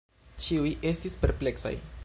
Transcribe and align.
Ĉiuj 0.45 0.71
estis 0.93 1.19
perpleksaj. 1.25 1.77